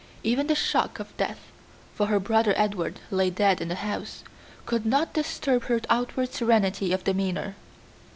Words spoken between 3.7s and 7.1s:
house could not disturb her outward serenity of